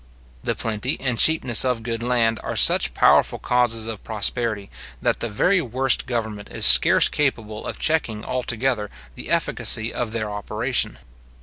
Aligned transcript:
The 0.43 0.55
plenty 0.55 0.99
and 0.99 1.19
cheapness 1.19 1.63
of 1.63 1.83
good 1.83 2.01
land 2.01 2.39
are 2.41 2.55
such 2.55 2.95
powerful 2.95 3.37
causes 3.37 3.85
of 3.85 4.03
prosperity, 4.03 4.71
that 4.99 5.19
the 5.19 5.29
very 5.29 5.61
worst 5.61 6.07
government 6.07 6.49
is 6.49 6.65
scarce 6.65 7.07
capable 7.07 7.67
of 7.67 7.77
checking 7.77 8.25
altogether 8.25 8.89
the 9.13 9.29
efficacy 9.29 9.93
of 9.93 10.11
their 10.11 10.31
operation. 10.31 10.97